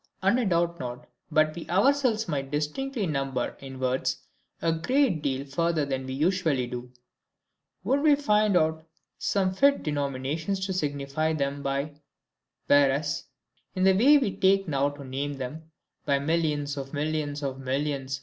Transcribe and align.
And 0.23 0.39
I 0.39 0.45
doubt 0.45 0.79
not 0.79 1.07
but 1.29 1.53
we 1.55 1.69
ourselves 1.69 2.27
might 2.27 2.49
distinctly 2.49 3.05
number 3.05 3.55
in 3.59 3.79
words 3.79 4.17
a 4.59 4.73
great 4.73 5.21
deal 5.21 5.45
further 5.45 5.85
than 5.85 6.07
we 6.07 6.13
usually 6.13 6.65
do, 6.65 6.91
would 7.83 8.01
we 8.01 8.15
find 8.15 8.57
out 8.57 8.77
but 8.77 8.87
some 9.19 9.53
fit 9.53 9.83
denominations 9.83 10.65
to 10.65 10.73
signify 10.73 11.33
them 11.33 11.61
by; 11.61 12.01
whereas, 12.65 13.25
in 13.75 13.83
the 13.83 13.93
way 13.93 14.17
we 14.17 14.35
take 14.35 14.67
now 14.67 14.89
to 14.89 15.03
name 15.03 15.35
them, 15.35 15.69
by 16.03 16.17
millions 16.17 16.77
of 16.77 16.93
millions 16.93 17.43
of 17.43 17.59
millions, 17.59 18.15
&c. 18.15 18.19